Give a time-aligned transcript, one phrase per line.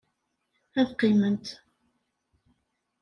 [0.79, 1.45] Ad qqiment.